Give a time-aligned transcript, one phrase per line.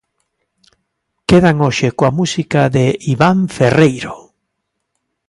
[1.29, 4.15] Quedan hoxe coa música de Iván Ferreiro.